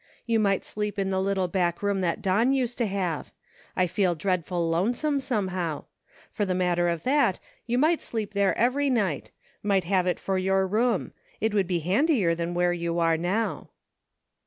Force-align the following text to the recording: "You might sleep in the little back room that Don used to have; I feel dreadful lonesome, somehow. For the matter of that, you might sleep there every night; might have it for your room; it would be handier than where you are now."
"You 0.25 0.39
might 0.39 0.65
sleep 0.65 0.97
in 0.97 1.11
the 1.11 1.21
little 1.21 1.47
back 1.47 1.83
room 1.83 2.01
that 2.01 2.23
Don 2.23 2.53
used 2.53 2.75
to 2.79 2.87
have; 2.87 3.31
I 3.75 3.85
feel 3.85 4.15
dreadful 4.15 4.67
lonesome, 4.67 5.19
somehow. 5.19 5.83
For 6.31 6.43
the 6.43 6.55
matter 6.55 6.89
of 6.89 7.03
that, 7.03 7.37
you 7.67 7.77
might 7.77 8.01
sleep 8.01 8.33
there 8.33 8.57
every 8.57 8.89
night; 8.89 9.29
might 9.61 9.83
have 9.83 10.07
it 10.07 10.19
for 10.19 10.39
your 10.39 10.65
room; 10.65 11.11
it 11.39 11.53
would 11.53 11.67
be 11.67 11.81
handier 11.81 12.33
than 12.33 12.55
where 12.55 12.73
you 12.73 12.97
are 12.97 13.15
now." 13.15 13.69